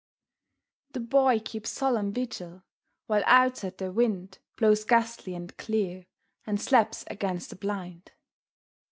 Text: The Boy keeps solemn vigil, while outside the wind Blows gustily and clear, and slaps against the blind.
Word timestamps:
The 0.93 0.99
Boy 0.99 1.39
keeps 1.45 1.69
solemn 1.69 2.11
vigil, 2.11 2.63
while 3.05 3.21
outside 3.27 3.77
the 3.77 3.91
wind 3.91 4.39
Blows 4.55 4.83
gustily 4.83 5.35
and 5.35 5.55
clear, 5.57 6.07
and 6.43 6.59
slaps 6.59 7.03
against 7.05 7.51
the 7.51 7.55
blind. 7.55 8.11